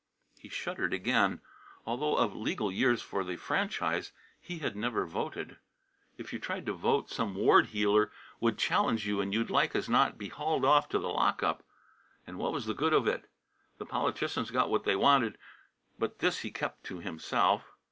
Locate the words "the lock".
10.97-11.43